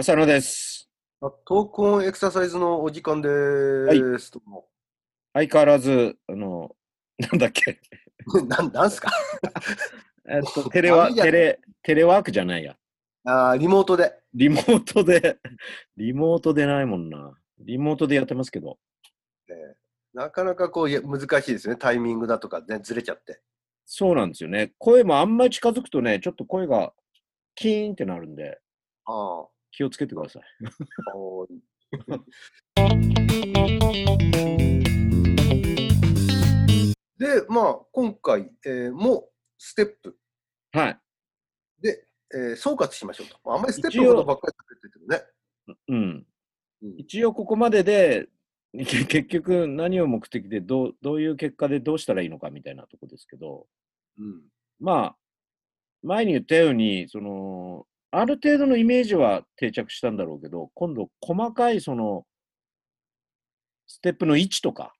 [0.00, 0.88] 浅野です。
[1.20, 3.28] あトークオンエクササイズのお時間で
[4.18, 4.32] す。
[4.32, 4.64] どうも
[5.34, 6.74] 相変わらず、あの、
[7.18, 7.78] なんだっけ、
[8.48, 9.10] なんなんすか？
[10.26, 12.78] えっと、テレワテレ、テレワークじゃないや。
[13.24, 14.18] あーリモートで。
[14.32, 15.38] リモートで、
[15.98, 17.34] リモートでないもんな。
[17.58, 18.78] リモートでやってますけど。
[19.48, 19.74] えー
[20.12, 21.76] なかなかこう難しいですね。
[21.76, 23.40] タイミングだとかね、ずれちゃって。
[23.86, 24.72] そうなんですよね。
[24.78, 26.92] 声もあんまり近づくとね、ちょっと声が
[27.54, 28.58] キーンってなるんで、
[29.04, 30.42] あ気をつけてください。
[37.18, 40.16] で、まあ、今回、えーもステップ
[40.72, 40.98] はい。
[41.80, 43.38] で、えー総括しましょうと。
[43.44, 45.22] あんまりステップのことばっかり喋っててもね。
[45.88, 46.26] うん。
[46.82, 48.28] うん一応ここまでで、
[48.72, 48.72] け
[49.04, 53.66] 結局何を目的でどうどういう結果でどうしたらいいのかみたいなとこですけど、
[54.18, 54.48] うん
[54.78, 55.16] まあ、
[56.02, 62.24] 前に言ったように、その、ある程度のイメージは定着したんだろうけど、今度、細かいその、
[63.86, 64.92] ステップの位置とか、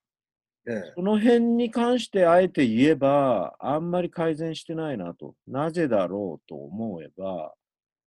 [0.69, 5.34] ええその辺に関してあえて言えば、あんまり改善してないなと。
[5.47, 7.55] なぜだろうと思えば、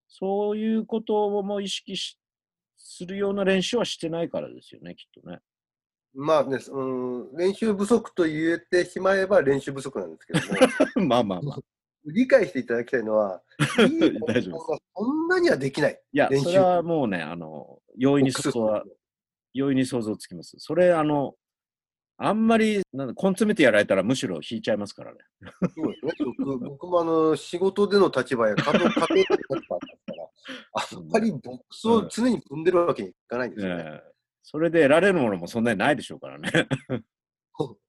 [0.08, 2.20] そういうことも意識し
[2.78, 5.40] するような練習はしてないからですよね、きっとね。
[6.14, 11.08] まあね、うん、練習不足と言えてしまえば練習不足なんですけども。
[11.08, 11.59] まあまあまあ。
[12.06, 13.41] 理解していただきたいのは、
[13.80, 16.02] い い大丈夫そんなにはできない。
[16.12, 18.84] いや、それはもうね、あの、容易に想像は、
[19.53, 20.56] 容易に想像つきます。
[20.59, 21.36] それ、あの、
[22.18, 25.18] あんまりなんだ根詰めてやられたらむしろ引いちゃいますからね。
[25.75, 26.12] そうですね。
[26.38, 29.14] 僕僕もあの仕事での立場や家族家庭で
[29.50, 30.30] の立場だったから、
[31.00, 33.84] あんまりボックスを常に踏んでるわけにいかないんですよね。
[33.85, 34.14] ええ
[34.46, 36.52] それで得られるものもそんなにないでしょうからね。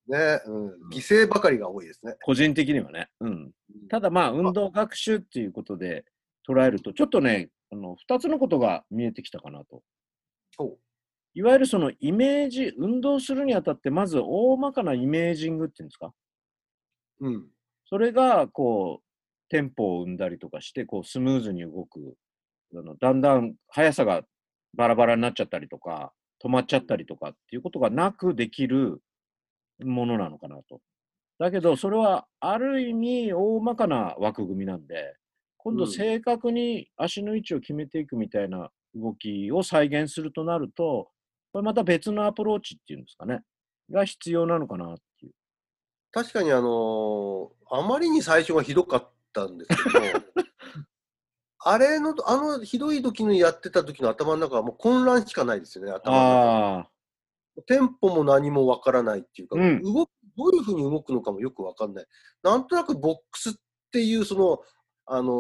[0.08, 2.14] ねうん、犠牲ばかりが多いですね。
[2.22, 3.08] 個人的にはね。
[3.20, 3.52] うん。
[3.88, 6.04] ただまあ、運動学習っていうことで
[6.48, 9.82] 捉えると、ちょっとね、あの2つのことが見えてきたかなと。
[10.56, 10.78] そう
[11.36, 16.12] いわゆるそのイメージ、運動するにあたって、まず大まかなイメージングっていうんですか？
[17.20, 17.46] うん
[17.86, 22.14] それが、こう、テンポを生んだりとかして、こう、スムーズに動く。
[22.76, 24.22] あのだんだん速さが
[24.74, 26.12] バラバラになっちゃったりとか、
[26.42, 29.00] 止まっちゃったりとかっていうことがなくできる
[29.84, 30.80] ものなのかなと。
[31.38, 35.16] だけど、それはある意味大まかな枠組みなんで、
[35.58, 41.08] 今度うん正確に足の位置を決めていくみたいな動きを再現するとなると、
[41.52, 43.40] これまた別のアプローチっていうんですかね、
[43.90, 45.32] が必要なのかなっていう。
[46.12, 50.04] 確かにあのあまりに最初がひどかったんですけど、
[51.66, 56.90] あれの、あのひどい時のやってた時の頭の中はもう混乱しかないですよね、頭の中。
[57.62, 62.06] テンポも何もわからないっていうか、うん動くどういうふうに動くのかもよくわかんない。
[62.42, 63.52] なんとなくボックスっ
[63.92, 64.58] ていうその、
[65.06, 65.32] あの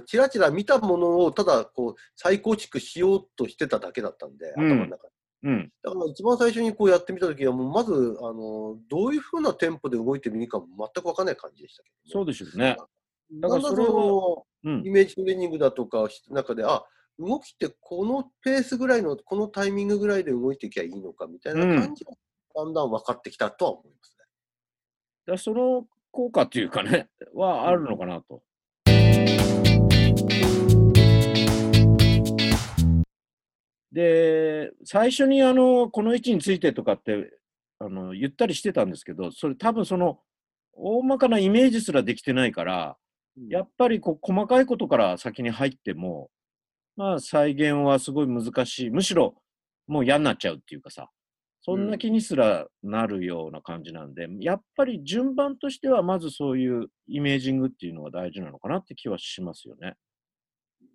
[0.00, 5.12] ーちらちら見たものをただこう再構築しようとしてただけだったんで、うん頭の中で。
[5.44, 5.72] うん。
[5.82, 12.76] だから一番最初にこうやってみた時はもうまず、あのーどういうふうなテンポで動いてもいいかも全くわかんない感じでしたけど、そうでしょうね。
[12.76, 14.90] だだからそれをイ。
[14.90, 16.82] メージトレーニングだとか中で、あ
[17.18, 22.12] 動きってこのペースぐらいの、このタイミングぐらいで動いていきゃいいのかみたいな感じが、
[22.54, 24.18] だんだん分かってきたとは思いますね。
[24.18, 28.42] だからその効果っていうかね、はあるのかなと。
[33.92, 37.38] で、最初にあの、この位置についてとかって、
[37.78, 40.18] あの、言ったりしてたんですけど、それ多分その、
[40.72, 42.96] 大まかなイメージすらできてないから、
[43.48, 46.28] やっぱりこう細かいことから先に入っても、
[46.96, 48.90] まあ再現はすごい難しい。
[48.90, 49.34] むしろ
[49.86, 51.10] もう嫌になっちゃうっていうかさ、
[51.62, 59.94] そんな気にすらなるような感じなんで、やっぱり順番としてはまずそういうイメージングっていうのが大事なのかなって気はしますよね。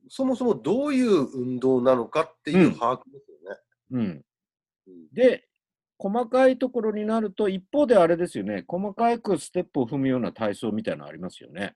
[0.07, 3.57] そもそもどういう運動なのかっていう把握ですよね。
[3.91, 4.01] うん。
[4.01, 4.21] うん
[5.13, 5.47] で、
[5.99, 11.75] 細かいところになると、一方であれですよね、細かくステップを踏むような体操みたいなのありますよね。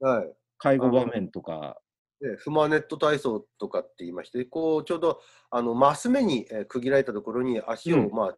[0.00, 1.76] はい介護場面とか。
[2.24, 8.10] でフマネット体操とかって言いまして、こうちょうどあのマス目にえー区切られたところに足を、うん。
[8.10, 8.36] まあ、あの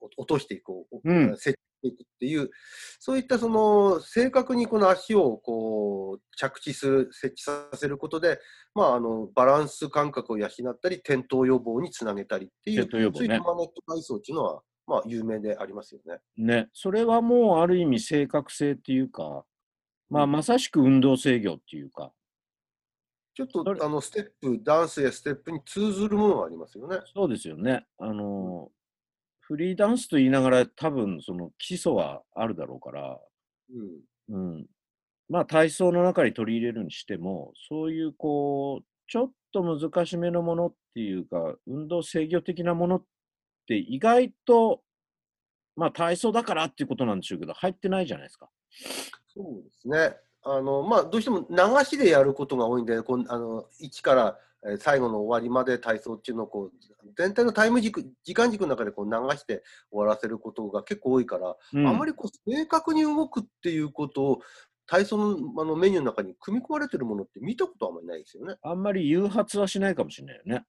[0.00, 1.36] お落としていこう、うん。
[1.38, 2.50] 設置していくっていう、
[3.00, 8.38] そういったその正確にこの足をこう着地する、設置させることで、
[8.74, 12.88] まあ、あのバランス感覚を養ったり、転倒予防につなげたりっていう、ね。
[12.90, 16.18] そういうフマネット体操っていうのは、まあ、有名でありますよね。
[16.36, 19.44] ね、それはもうある意味正確性っていうか、
[20.10, 22.12] まあ、まさしく運動制御っていうか、
[23.38, 26.98] ちょっとあのステップ、ダンスやステップに通ずるものがありますよね。
[27.14, 27.86] そうですよね。
[27.96, 28.72] あの、
[29.38, 33.20] フリーダンスと言いながら多分その基礎はあるだろうから、
[34.28, 34.66] うんうん。
[35.28, 43.04] まあ体操の中に取り入れるにしても、そういうこう、ちょっと難しめのものっていうか、運動制御的なものっ
[43.68, 44.82] て意外と、
[45.76, 48.50] まあ体操だからっていうことなんでしょうけど、入ってないじゃないですか。
[49.32, 50.16] そうですね。
[50.42, 56.72] あのまあ、どうしても流しでやることが多いんで、こんあの1からえー最後の終わりまで体操っていうのをこう
[57.16, 64.38] 全体のタイム軸、時間軸の中でこう流して終わらせることが結構多いから、うんあまりこう正確に動くっていうことを
[64.86, 68.56] 体操のあのメニューの中に組み込まれてるものって見たことはあんまりないですよね。
[68.62, 70.64] あんまり誘発はしないかもしれないよね。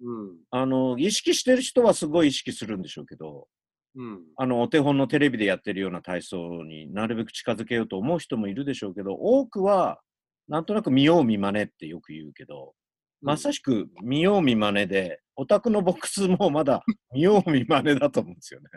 [0.00, 0.36] うん。
[0.50, 3.48] あの、意識してる人はすごい意識するんでしょうけど、
[3.96, 4.20] うん。
[4.36, 10.00] あの、お手本のテレビでやってるような体操になるべく近づけようと思う人もいるでしょうけど、多くは、
[10.48, 12.74] なんとなく見よう見まねってよく言うけど、
[13.20, 16.82] まさしく見よう見まねで、オタクのボックスもまだ
[17.12, 18.68] 見よう見まねだと思うんですよね。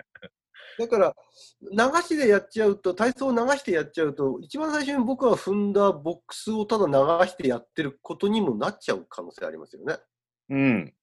[0.80, 1.16] だから、
[1.62, 6.94] 流しでやっちゃうと、体操を流してやっちゃうと、一番最初に僕が踏んだボックスをただ流
[7.30, 9.98] してやってることにもなっちゃう可能性ありますよね。
[10.50, 10.94] うん。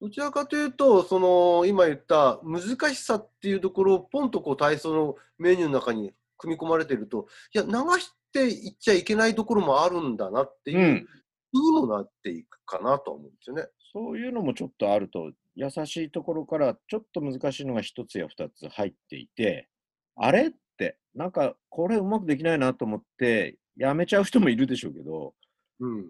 [0.00, 7.70] どちらかというと、その今言った難しさっていうところをポンとこう体操のメニューの中に組み込まれていると、いや、流
[8.00, 11.08] していっちゃいけないところもあるんだなっていうう、ん。
[11.52, 13.66] にもなっていくかなとは思うんですよね。
[13.92, 19.68] そういうのもちょっとあると、優しいところからちょっと難しいのが一つや二つ入っていて、
[20.16, 25.34] あれって、なんかこれうまくできないなと思って、やめちゃう人もいるでしょうけど、
[25.80, 26.06] うん。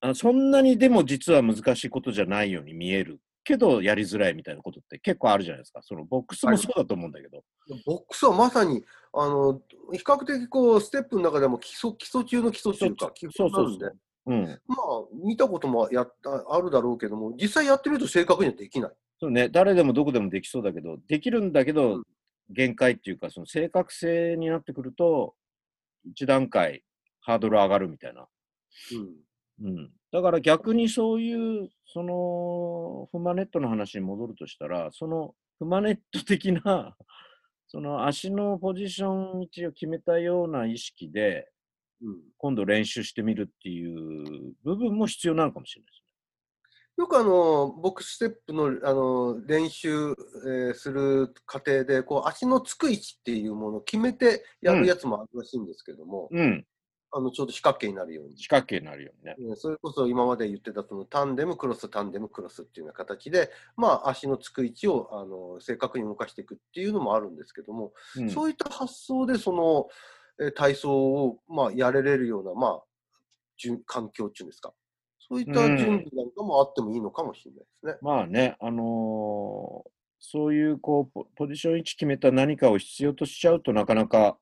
[0.00, 5.80] あそんなにでも実は難しいことじゃないように見えるけど、やりづらいみたいなことって結構あるじゃないですか。
[5.82, 7.42] そのボックスもそうだと思うんだけど。
[7.86, 9.60] ボックスはまさに、あの、
[9.92, 14.60] 比較的こう、ステップの中でも基礎、基礎中の基礎中か、基そうそうそう礎なんで、うん。
[14.68, 14.78] まあ、
[15.24, 18.90] 見たこともやったあるだろうけども、実際やってみると正確にはできない。
[19.20, 22.02] そうね、誰でもどこでもできそうだけど、できるんだけど、うん
[22.50, 25.34] 限界っていうか、その正確性になってくると、
[26.04, 26.82] 一段階
[27.20, 28.26] ハードル上がるみたいな。
[28.92, 29.29] うん。
[29.62, 29.90] うん。
[30.12, 36.96] だから逆にそういう、その、フマネットの話に戻るとしたら、そのフマネット的な、
[37.68, 41.48] その足のポジション位置を決めたような意識で、
[42.02, 42.20] うん。
[42.38, 46.00] 今度練習してみるっていう部分も必要なのかもしれないです
[47.00, 50.14] よくあの、ボックスステップのあの練習、
[50.46, 56.42] えーする過程で、こう足のつく位置っていうものを決めてやるやつもあるらしいんですけども、ね。
[56.42, 56.66] うん。
[57.12, 58.38] あのちょうど四角形になるように。
[58.38, 59.36] 四角形になるようにね。
[59.38, 69.88] えーそれこそ今まで言ってたそのタンデム、クロス、タンデム、クロスっていうような形で、まあ、足のつく位置をあの正確に動かしていくっていうのもあるんですけども、うん、そういった発想でその、
[70.40, 72.82] えー体操を、まあ、やれれるような、まあ、
[73.58, 74.72] 順環境っていうんですか。
[75.18, 77.98] そういった準備なんかもあってもいいのかもしれないですね。
[78.00, 79.90] まあね、あのー
[80.20, 84.36] そういうこうポポジション位置決めた何かを必要としちゃうとなかなか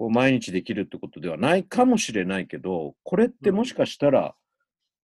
[0.00, 4.34] こう毎日できるってことではないかもしれないけど、これってもしかしたら、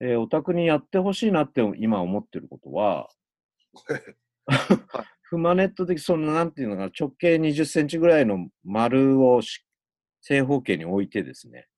[0.01, 3.11] えーお宅にやってほしいなって今思ってることは、
[5.21, 9.67] フマネット的、そのなんていうのかな、直径20センチぐらいの丸をし
[10.23, 11.69] 正方形に置いてですね、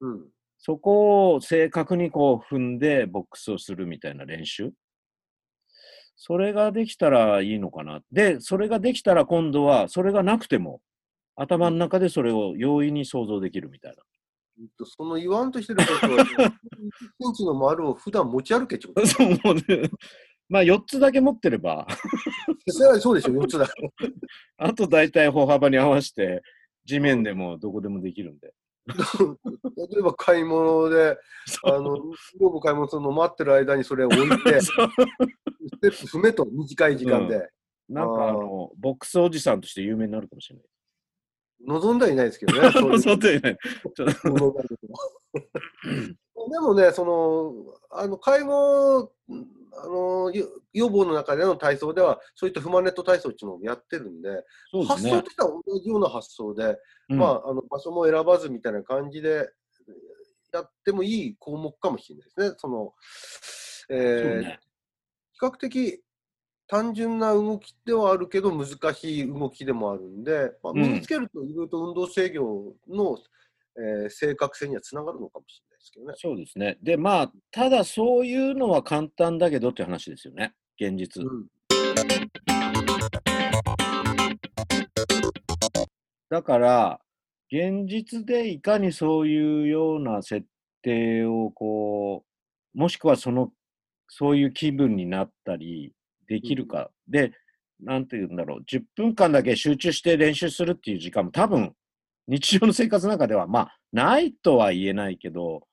[0.00, 0.28] うん。
[0.58, 4.70] そこを正確にこう踏んでボックスをするみたいな練習。
[6.14, 8.02] それができたらいいのかな。
[8.12, 10.82] で、それができたら今度は、それがなくても、
[11.36, 14.02] 頭の中でそれを容易に想像できるみたいな。
[14.58, 16.52] えっとその言わんとしてることは、1
[17.20, 19.90] センチの丸を普段持ち歩けってことそうね
[20.48, 21.86] まあ4つだけ持ってれば、
[22.68, 23.68] それはそうでしょ、4つだ。
[24.56, 26.42] あと大体歩幅に合わせて、
[26.84, 28.54] 地面でもどこでもできるんで。
[28.86, 31.18] 例えば買い物で、
[31.64, 31.96] あの、
[32.38, 37.50] 女房買い物するの待ってる間にそれを置いて、 ステップ踏めと短い時間で。
[37.88, 40.64] なんかあの、ボックスおじさんとして有名になるかもしれない。
[41.64, 42.70] 望んではいないですけどね。
[42.72, 43.58] そういうそうだよね。
[43.94, 49.12] ちょっとものがあるとでもね、その、あの、介護、
[49.78, 54.36] あの、よ予防の中での体操では、そういったフマネット体操っていうのをやってるんで、で
[54.72, 55.30] すね発想と。
[55.30, 59.50] しては同じような発想で、うんまあ、あの場所も選ばずみたいな感じで
[60.52, 62.54] やってもいい項目かもしれないですね。
[62.58, 62.92] その、
[63.88, 64.60] えーね
[65.38, 66.02] 比較的
[66.68, 73.18] 単純な動きではあるけど難しい動きでもあるんで、まあ、うん身につけるといろいろと運動制御の、
[73.78, 76.14] えー正確性にはつながるのかもしれないですけどね。
[76.16, 76.78] そうですね。
[76.82, 80.54] で、まあ、ただそういうのは簡単だけどっていう話ですよね。
[80.80, 81.22] 現実。
[81.22, 81.46] うん
[86.28, 87.00] だから、
[87.52, 90.44] 現実でいかにそういうような設
[90.82, 92.24] 定をこ
[92.74, 93.52] う、もしくはその、
[94.08, 95.92] そういう気分になったり
[96.28, 96.90] できるか。
[97.08, 97.32] で、
[97.80, 101.74] なんて言うんだろう、10分間だけ集中して練習するっていう時間も多分、
[102.28, 105.66] 日常の生活の中では、まあ、ないとは言えないけど、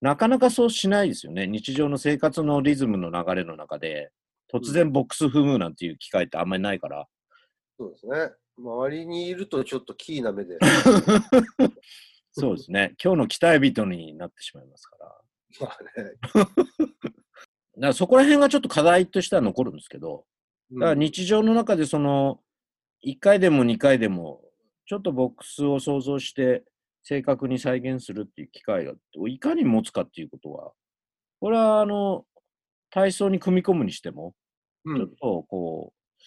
[0.00, 1.46] なかなかそうしないですよね。
[1.46, 4.10] 日常の生活のリズムの流れの中で、
[4.52, 7.06] 突然ボックス踏むなんていう機会ってあんまりないから。
[7.78, 8.30] そうですね。
[8.58, 10.58] 周りにいるとちょっとキーな目で。
[12.32, 12.94] そうですね。
[13.02, 15.20] 今日の期待人になってしまいますから。
[15.60, 16.12] まあね。
[17.84, 20.24] だからそこら辺がちょっと課題としては残るんですけど、
[20.70, 22.40] うんだから日常の中でその、
[23.06, 24.40] 1回でも2回でも、
[24.86, 26.64] ちょっとボックスを想像して
[27.02, 28.94] 正確に再現するっていう機会が、
[29.28, 30.72] いかに持つかっていうことは、
[31.40, 32.24] これはあの、
[32.90, 34.34] 体操に組み込むにしても、
[34.86, 36.22] うんちょっとこう、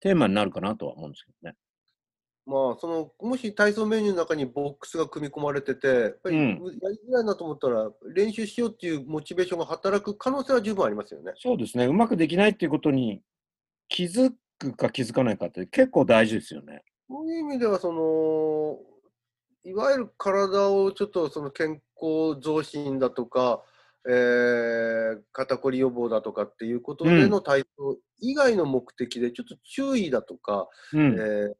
[0.00, 1.54] テーマになるかなとは思うんですけどね。
[2.44, 11.32] まあ、その、もし体操メニューの中にボックスが組み込まれてて、やっぱりりづらいなと思ったら、練習しようっていうモチベーションが働く可能性は十分ありますよね。
[11.36, 11.86] そうですね。
[11.86, 13.22] うまくできないっていうことに
[13.88, 16.82] 気づくか気づかないかって結構大事ですよね。
[17.08, 18.78] そういう意味では、その、
[19.64, 23.62] いわゆる体をちょっとその健康増進だとか、
[24.08, 31.12] えー肩こり予防だとかっていうことでの体操以外の目的で、ちょっと注意だとか、うん。
[31.12, 31.52] えー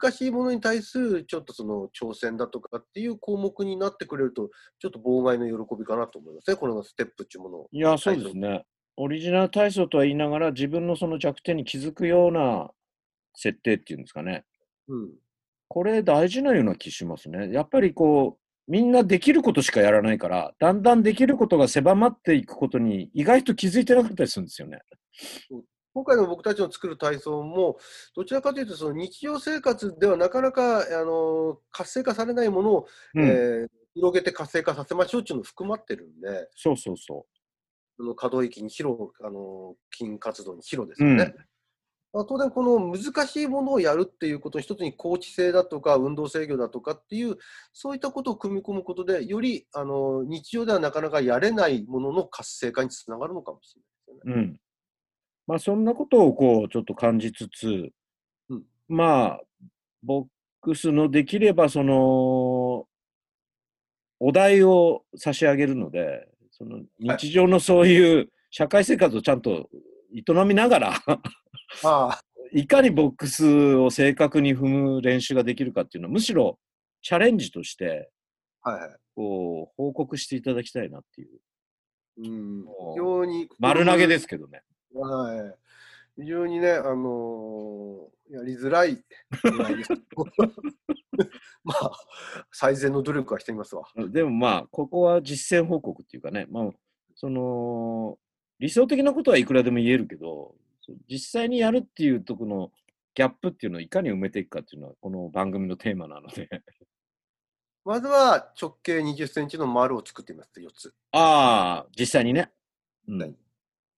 [0.00, 7.68] 難しいものに対するちょっとその挑戦だとかっていう項目になってくれると、ちょっと妨害の喜びかなと思いますね、このステップっていうものを。
[7.72, 8.64] いや、そうですね。
[8.96, 12.70] オリジナル体操とは言いながら、自分のその弱点に気づくような
[13.34, 14.44] 設定っていうんですかね。
[14.88, 15.10] うん、
[15.68, 17.50] これ大事なような気しますね。
[17.52, 24.80] やっぱりこう、みんなできることしかやらないから、だんだんできることが狭まっていくことに意外と気づいてなかったりするんですよね。
[25.94, 27.76] 今回の僕たちの作る体操も、
[28.14, 33.24] どちらかというと、その日常生活ではなかなかあの活性化されないものを、うん。
[33.24, 37.26] えー広げて活性化させましょうっていうのを含まってるんで、そうそうそ
[37.98, 41.16] その可動域に広、あの筋活動に広ですよね。
[41.16, 41.26] まあ
[42.12, 47.38] 当然、この難しいものをやるっていうことの一つに、高知性だとか、運動制御だとかっていう、
[47.72, 53.82] そういったことを組み込むことで、よりあの日常ではなかなかやれないものの活性化につながるのかもしれ
[54.14, 54.42] ないですよね。
[54.42, 54.44] う。
[54.44, 54.60] うん。
[55.46, 57.90] まあそんなことをこう、ちょっと感じつつ、
[58.50, 59.40] うんまあ、
[60.02, 60.26] ボッ
[60.60, 62.86] クスのできればその、
[64.20, 69.68] お題を差し上げるので、その日常のそういう社会生活をちゃんと
[70.14, 70.94] 営みながら、
[71.84, 72.20] あ
[72.52, 76.58] いかにボックスを正確に踏む練習ができるかっていうのは、むしろ
[77.00, 78.10] チャレンジとして、
[78.62, 78.96] あ、はいはい。
[79.14, 81.40] こう、報告していただきたいなっていう。
[82.18, 83.48] うん、非常に。
[83.58, 84.62] 丸投げですけどね。
[84.94, 85.54] は
[86.16, 86.20] い。
[86.20, 89.04] 非常にね、あのーやりづらい。
[91.64, 91.92] まあ、
[92.50, 93.84] 最善の努力はしてみますわ。
[94.08, 96.70] でもまあ、ここは実践報告っていうかね、まあ、
[97.14, 98.18] その、
[98.62, 100.54] 理想的なことはいくらでも言えるけど、
[101.10, 102.70] 実際にやるっていうとこの
[103.12, 106.48] ギャップっていうのをいかに埋めていくかっていうのは、この番組のテーマなので。
[107.84, 110.94] まずは直径20センチの丸を作ってみます、4つ。
[111.10, 112.52] ああ、実際にね。
[113.08, 113.34] うんはい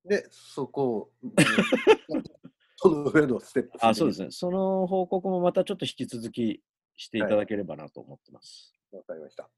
[0.07, 1.13] で、そこを、
[2.77, 3.71] その上のステップ。
[3.81, 4.31] あそうですね。
[4.31, 6.63] その報告もまたちょっと引き続き
[6.97, 8.75] していただければなと思ってます。
[8.93, 9.49] わかりました。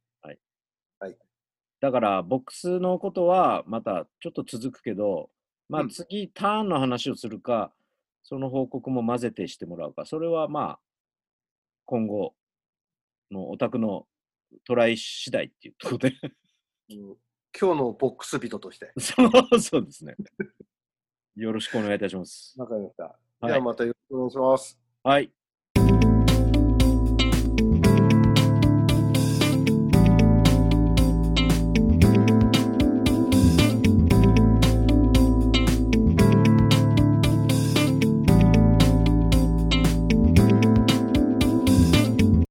[1.80, 5.30] だから、ボックスのことはまたちょっと続くけど、
[5.68, 7.72] まうんあ次、ターンの話をするか、
[8.22, 10.78] その報告も混ぜてしてもらうか、それはまあ、
[11.84, 12.34] 今後
[13.30, 14.06] のお宅の
[14.64, 16.14] トライ次第っていうところで、
[16.90, 17.16] うん
[17.58, 18.92] 今日のボックス人として。
[19.00, 20.14] そうそうですね。
[21.36, 22.54] よろしくお願いいたします。
[22.58, 23.04] わかりました。
[23.04, 24.78] はいではまたよろしくお願いします。
[25.02, 25.32] はい。